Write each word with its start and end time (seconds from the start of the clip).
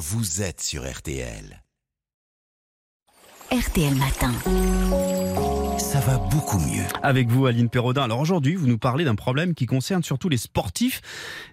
vous 0.00 0.40
êtes 0.40 0.62
sur 0.62 0.90
RTL. 0.90 1.62
RTL 3.52 3.94
Matin. 3.96 4.32
Ça 5.78 6.00
va 6.00 6.16
beaucoup 6.16 6.58
mieux. 6.58 6.84
Avec 7.02 7.28
vous, 7.28 7.44
Aline 7.44 7.68
Perrodin. 7.68 8.04
Alors 8.04 8.20
aujourd'hui, 8.20 8.54
vous 8.54 8.66
nous 8.66 8.78
parlez 8.78 9.04
d'un 9.04 9.14
problème 9.14 9.54
qui 9.54 9.66
concerne 9.66 10.02
surtout 10.02 10.30
les 10.30 10.38
sportifs. 10.38 11.02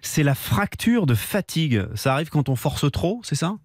C'est 0.00 0.22
la 0.22 0.34
fracture 0.34 1.04
de 1.04 1.14
fatigue. 1.14 1.84
Ça 1.94 2.14
arrive 2.14 2.30
quand 2.30 2.48
on 2.48 2.56
force 2.56 2.90
trop, 2.90 3.20
c'est 3.22 3.34
ça? 3.34 3.58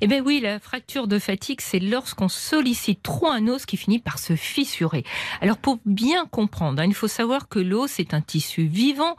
Eh 0.00 0.06
bien 0.06 0.22
oui, 0.22 0.40
la 0.40 0.58
fracture 0.58 1.08
de 1.08 1.18
fatigue, 1.18 1.60
c'est 1.60 1.80
lorsqu'on 1.80 2.28
sollicite 2.28 3.02
trop 3.02 3.28
un 3.28 3.46
os 3.48 3.66
qui 3.66 3.76
finit 3.76 3.98
par 3.98 4.18
se 4.18 4.36
fissurer. 4.36 5.04
Alors 5.40 5.58
pour 5.58 5.78
bien 5.84 6.26
comprendre, 6.26 6.80
hein, 6.80 6.86
il 6.86 6.94
faut 6.94 7.08
savoir 7.08 7.48
que 7.48 7.58
l'os 7.58 7.98
est 7.98 8.14
un 8.14 8.20
tissu 8.20 8.66
vivant 8.66 9.16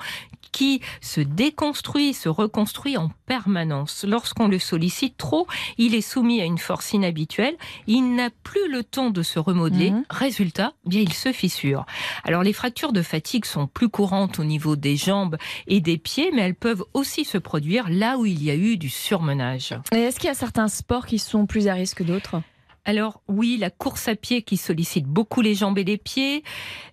qui 0.52 0.82
se 1.02 1.22
déconstruit, 1.22 2.14
se 2.14 2.30
reconstruit 2.30 2.98
en 2.98 3.12
permanence. 3.26 4.06
Lorsqu'on 4.08 4.48
le 4.48 4.60
sollicite 4.60 5.18
trop, 5.18 5.48
il 5.78 5.96
est 5.96 6.02
soumis 6.02 6.42
à 6.42 6.46
une 6.46 6.58
force 6.58 6.94
inhabituelle, 6.94 7.56
il 7.88 8.16
n'a 8.16 8.30
plus 8.44 8.72
le 8.72 8.84
temps 8.84 9.10
de 9.10 9.22
se 9.22 9.40
remodeler. 9.40 9.92
Mhm. 9.92 10.04
Résultat, 10.10 10.74
eh 10.86 10.90
bien 10.90 11.02
il 11.02 11.14
se 11.14 11.32
fissure. 11.32 11.86
Alors 12.24 12.44
les 12.44 12.54
fractures 12.54 12.94
de 12.94 13.02
fatigue 13.02 13.46
sont 13.46 13.68
plus 13.68 13.90
courantes 13.90 14.40
au 14.40 14.44
niveau 14.44 14.76
des 14.76 14.98
jambes 14.98 15.38
et 15.68 15.82
des 15.82 15.98
pieds, 15.98 16.32
mais 16.34 16.42
elles 16.42 16.56
peuvent 16.56 16.84
aussi 16.94 17.26
se 17.26 17.38
produire 17.38 17.88
là 17.90 18.18
où 18.18 18.26
il 18.26 18.44
y 18.44 18.50
a 18.50 18.56
eu 18.56 18.78
du 18.78 18.90
surmenage. 18.90 19.76
est-ce 19.92 20.20
qu'il 20.20 20.29
y 20.30 20.32
a 20.32 20.36
certains 20.36 20.68
sports 20.68 21.08
qui 21.08 21.18
sont 21.18 21.48
plus 21.48 21.68
à 21.68 21.74
risque 21.74 21.98
que 21.98 22.04
d'autres 22.04 22.42
alors 22.86 23.22
oui, 23.28 23.58
la 23.58 23.70
course 23.70 24.08
à 24.08 24.16
pied 24.16 24.42
qui 24.42 24.58
sollicite 24.58 25.06
beaucoup 25.06 25.42
les 25.42 25.54
jambes 25.54 25.78
et 25.78 25.84
les 25.84 25.98
pieds, 25.98 26.44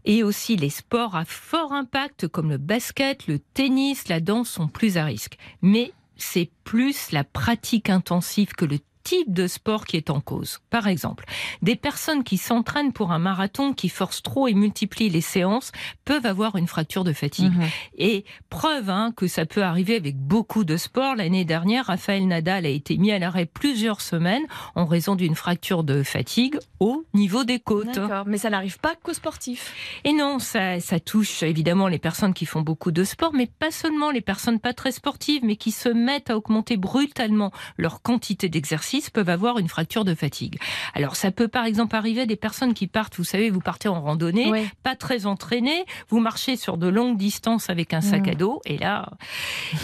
et 0.04 0.24
aussi 0.24 0.56
les 0.56 0.68
sports 0.68 1.14
à 1.14 1.24
fort 1.24 1.72
impact 1.72 2.28
comme 2.28 2.50
le 2.50 2.58
basket, 2.58 3.26
le 3.28 3.38
tennis, 3.38 4.08
la 4.08 4.20
danse 4.20 4.50
sont 4.50 4.68
plus 4.68 4.98
à 4.98 5.04
risque. 5.04 5.38
Mais 5.62 5.92
c'est 6.16 6.50
plus 6.64 7.12
la 7.12 7.24
pratique 7.24 7.88
intensive 7.88 8.52
que 8.52 8.66
le 8.66 8.78
type 9.06 9.32
de 9.32 9.46
sport 9.46 9.86
qui 9.86 9.96
est 9.96 10.10
en 10.10 10.20
cause. 10.20 10.58
Par 10.68 10.88
exemple, 10.88 11.26
des 11.62 11.76
personnes 11.76 12.24
qui 12.24 12.38
s'entraînent 12.38 12.92
pour 12.92 13.12
un 13.12 13.20
marathon, 13.20 13.72
qui 13.72 13.88
forcent 13.88 14.22
trop 14.22 14.48
et 14.48 14.52
multiplient 14.52 15.10
les 15.10 15.20
séances, 15.20 15.70
peuvent 16.04 16.26
avoir 16.26 16.56
une 16.56 16.66
fracture 16.66 17.04
de 17.04 17.12
fatigue. 17.12 17.52
Mhm. 17.52 17.68
Et 17.98 18.24
preuve 18.50 18.90
hein, 18.90 19.12
que 19.16 19.28
ça 19.28 19.46
peut 19.46 19.62
arriver 19.62 19.94
avec 19.94 20.16
beaucoup 20.16 20.64
de 20.64 20.76
sports. 20.76 21.14
L'année 21.14 21.44
dernière, 21.44 21.86
Raphaël 21.86 22.26
Nadal 22.26 22.66
a 22.66 22.68
été 22.68 22.96
mis 22.96 23.12
à 23.12 23.20
l'arrêt 23.20 23.46
plusieurs 23.46 24.00
semaines 24.00 24.42
en 24.74 24.86
raison 24.86 25.14
d'une 25.14 25.36
fracture 25.36 25.84
de 25.84 26.02
fatigue 26.02 26.58
au 26.80 27.04
niveau 27.14 27.44
des 27.44 27.60
côtes. 27.60 27.94
D'accord, 27.94 28.26
mais 28.26 28.38
ça 28.38 28.50
n'arrive 28.50 28.80
pas 28.80 28.96
qu'aux 28.96 29.14
sportifs. 29.14 29.72
Et 30.02 30.14
non, 30.14 30.40
ça, 30.40 30.80
ça 30.80 30.98
touche 30.98 31.44
évidemment 31.44 31.86
les 31.86 32.00
personnes 32.00 32.34
qui 32.34 32.44
font 32.44 32.62
beaucoup 32.62 32.90
de 32.90 33.04
sport, 33.04 33.32
mais 33.32 33.46
pas 33.46 33.70
seulement 33.70 34.10
les 34.10 34.20
personnes 34.20 34.58
pas 34.58 34.74
très 34.74 34.90
sportives, 34.90 35.44
mais 35.44 35.54
qui 35.54 35.70
se 35.70 35.88
mettent 35.88 36.30
à 36.30 36.36
augmenter 36.36 36.76
brutalement 36.76 37.52
leur 37.76 38.02
quantité 38.02 38.48
d'exercice 38.48 38.95
peuvent 39.10 39.28
avoir 39.28 39.58
une 39.58 39.68
fracture 39.68 40.04
de 40.04 40.14
fatigue. 40.14 40.58
Alors 40.94 41.16
ça 41.16 41.30
peut 41.30 41.48
par 41.48 41.64
exemple 41.64 41.96
arriver 41.96 42.22
à 42.22 42.26
des 42.26 42.36
personnes 42.36 42.74
qui 42.74 42.86
partent, 42.86 43.16
vous 43.16 43.24
savez, 43.24 43.50
vous 43.50 43.60
partez 43.60 43.88
en 43.88 44.00
randonnée, 44.00 44.68
pas 44.82 44.96
très 44.96 45.26
entraînées, 45.26 45.84
vous 46.08 46.20
marchez 46.20 46.56
sur 46.56 46.76
de 46.76 46.88
longues 46.88 47.16
distances 47.16 47.70
avec 47.70 47.94
un 47.94 48.00
sac 48.00 48.26
mm. 48.26 48.30
à 48.30 48.34
dos, 48.34 48.60
et 48.64 48.78
là, 48.78 49.10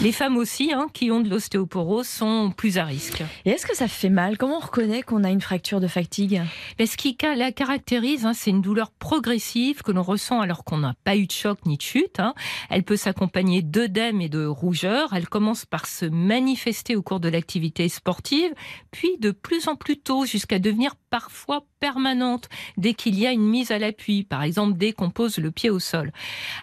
les 0.01 0.13
femmes 0.13 0.37
aussi 0.37 0.73
hein, 0.73 0.89
qui 0.93 1.11
ont 1.11 1.21
de 1.21 1.29
l'ostéoporose 1.29 2.07
sont 2.07 2.53
plus 2.57 2.79
à 2.79 2.85
risque. 2.85 3.23
Et 3.45 3.51
est-ce 3.51 3.67
que 3.67 3.77
ça 3.77 3.89
fait 3.89 4.09
mal? 4.09 4.39
Comment 4.39 4.57
on 4.57 4.61
reconnaît 4.61 5.03
qu'on 5.03 5.25
a 5.25 5.31
une 5.31 5.41
fracture 5.41 5.81
de 5.81 5.87
fatigue? 5.87 6.43
Mais 6.79 6.87
Ce 6.87 6.97
qui 6.97 7.17
la 7.37 7.53
caractérise, 7.53 8.27
hein, 8.27 8.33
c'est 8.35 8.51
une 8.51 8.61
douleur 8.61 8.91
progressive 8.91 9.83
que 9.83 9.93
l'on 9.93 10.03
ressent 10.03 10.41
alors 10.41 10.65
qu'on 10.65 10.79
n'a 10.79 10.95
pas 11.05 11.17
eu 11.17 11.27
de 11.27 11.33
choc 11.33 11.59
ni 11.67 11.77
de 11.77 11.83
chute. 11.83 12.19
Hein. 12.19 12.35
Elle 12.69 12.83
peut 12.83 12.97
s'accompagner 12.97 13.63
d'œdème 13.63 14.21
et 14.21 14.29
de 14.29 14.45
rougeur. 14.45 15.13
Elle 15.13 15.29
commence 15.29 15.65
par 15.65 15.87
se 15.87 16.07
manifester 16.07 16.97
au 16.97 17.03
cours 17.03 17.21
de 17.21 17.29
l'activité 17.29 17.89
sportive, 17.89 18.53
puis 18.91 19.02
de 19.19 19.31
plus 19.31 19.69
en 19.69 19.77
plus 19.77 19.99
tôt 19.99 20.25
jusqu'à 20.25 20.59
devenir 20.59 20.95
parfois 21.13 21.67
permanente 21.79 22.49
dès 22.79 22.95
qu'il 22.95 23.19
y 23.19 23.27
a 23.27 23.33
une 23.33 23.45
mise 23.45 23.71
à 23.71 23.79
l'appui, 23.79 24.25
par 24.25 24.43
exemple 24.43 24.79
dès 24.79 24.95
qu'on 24.95 25.11
pose 25.11 25.37
le 25.37 25.51
pied 25.51 25.69
au 25.69 25.79
sol. 25.79 26.11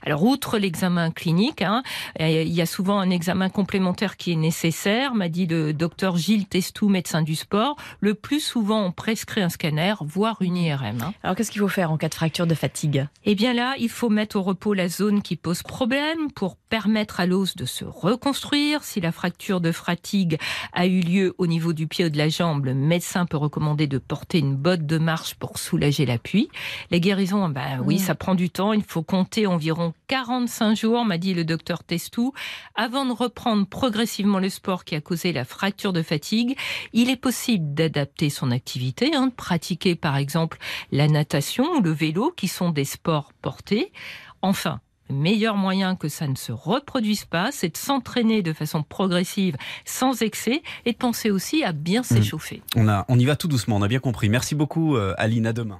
Alors 0.03 0.23
outre 0.23 0.57
l'examen 0.57 1.11
clinique, 1.11 1.61
hein, 1.61 1.83
il 2.19 2.51
y 2.51 2.59
a 2.59 2.65
souvent 2.65 2.99
un 2.99 3.11
examen 3.11 3.49
complémentaire 3.49 4.17
qui 4.17 4.31
est 4.31 4.35
nécessaire, 4.35 5.13
m'a 5.13 5.29
dit 5.29 5.45
le 5.45 5.71
docteur 5.71 6.17
Gilles 6.17 6.47
Testou, 6.47 6.89
médecin 6.89 7.21
du 7.21 7.35
sport. 7.35 7.75
Le 7.99 8.15
plus 8.15 8.39
souvent, 8.39 8.85
on 8.85 8.91
prescrit 8.91 9.41
un 9.41 9.49
scanner, 9.49 9.93
voire 10.01 10.41
une 10.41 10.57
IRM. 10.57 10.99
Hein. 11.03 11.13
Alors 11.21 11.35
qu'est-ce 11.35 11.51
qu'il 11.51 11.61
faut 11.61 11.67
faire 11.67 11.91
en 11.91 11.97
cas 11.97 12.09
de 12.09 12.15
fracture 12.15 12.47
de 12.47 12.55
fatigue? 12.55 13.07
Eh 13.25 13.35
bien 13.35 13.53
là, 13.53 13.75
il 13.77 13.89
faut 13.89 14.09
mettre 14.09 14.37
au 14.37 14.41
repos 14.41 14.73
la 14.73 14.87
zone 14.87 15.21
qui 15.21 15.35
pose 15.35 15.61
problème 15.61 16.31
pour 16.31 16.55
permettre 16.55 17.19
à 17.19 17.27
l'os 17.27 17.55
de 17.55 17.65
se 17.65 17.85
reconstruire. 17.85 18.83
Si 18.83 18.99
la 18.99 19.11
fracture 19.11 19.61
de 19.61 19.71
fatigue 19.71 20.39
a 20.73 20.87
eu 20.87 21.01
lieu 21.01 21.35
au 21.37 21.45
niveau 21.45 21.73
du 21.73 21.85
pied 21.85 22.05
ou 22.05 22.09
de 22.09 22.17
la 22.17 22.29
jambe, 22.29 22.65
le 22.65 22.73
médecin 22.73 23.27
peut 23.27 23.37
recommander 23.37 23.85
de 23.85 23.99
porter 23.99 24.38
une 24.39 24.55
botte 24.55 24.85
de 24.85 24.97
marche 24.97 25.35
pour 25.35 25.59
soulager 25.59 26.05
l'appui. 26.05 26.49
La 26.91 26.99
guérison, 26.99 27.49
ben 27.49 27.81
oui, 27.85 27.99
ça 27.99 28.15
prend 28.15 28.35
du 28.35 28.49
temps. 28.49 28.73
Il 28.73 28.83
faut 28.83 29.03
compter 29.03 29.47
environ 29.47 29.93
45 30.07 30.75
jours, 30.75 31.05
m'a 31.05 31.17
dit 31.17 31.33
le 31.33 31.45
docteur 31.45 31.83
Testou, 31.83 32.33
avant 32.75 33.05
de 33.05 33.11
reprendre 33.11 33.65
progressivement 33.67 34.39
le 34.39 34.49
sport 34.49 34.83
qui 34.83 34.95
a 34.95 35.01
causé 35.01 35.31
la 35.31 35.45
fracture 35.45 35.93
de 35.93 36.01
fatigue. 36.01 36.57
Il 36.93 37.09
est 37.09 37.15
possible 37.15 37.73
d'adapter 37.73 38.29
son 38.29 38.51
activité, 38.51 39.15
hein, 39.15 39.27
de 39.27 39.33
pratiquer 39.33 39.95
par 39.95 40.17
exemple 40.17 40.57
la 40.91 41.07
natation 41.07 41.65
ou 41.77 41.81
le 41.81 41.91
vélo, 41.91 42.33
qui 42.35 42.47
sont 42.47 42.69
des 42.69 42.85
sports 42.85 43.33
portés. 43.41 43.91
Enfin, 44.41 44.79
le 45.09 45.15
meilleur 45.15 45.55
moyen 45.55 45.95
que 45.95 46.07
ça 46.07 46.27
ne 46.27 46.35
se 46.35 46.51
reproduise 46.51 47.25
pas, 47.25 47.51
c'est 47.51 47.69
de 47.69 47.77
s'entraîner 47.77 48.41
de 48.41 48.53
façon 48.53 48.83
progressive, 48.83 49.57
sans 49.85 50.21
excès, 50.21 50.61
et 50.85 50.93
de 50.93 50.97
penser 50.97 51.31
aussi 51.31 51.63
à 51.63 51.71
bien 51.71 52.01
hmm. 52.01 52.05
s'échauffer. 52.05 52.61
On, 52.75 52.87
a, 52.87 53.05
on 53.09 53.17
y 53.19 53.25
va 53.25 53.35
tout 53.35 53.47
doucement, 53.47 53.77
on 53.77 53.81
a 53.81 53.87
bien 53.87 53.99
compris. 53.99 54.29
Merci 54.29 54.55
beaucoup, 54.55 54.95
euh, 54.95 55.13
Aline. 55.17 55.47
À 55.47 55.53
demain. 55.53 55.79